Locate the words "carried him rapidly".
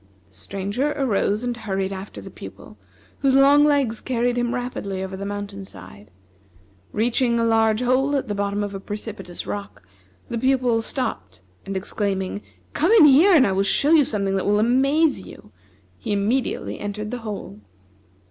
4.01-5.03